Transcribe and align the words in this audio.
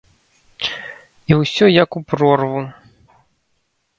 І 1.31 1.37
ўсё 1.41 1.65
як 1.83 1.89
у 2.01 2.03
прорву. 2.13 2.59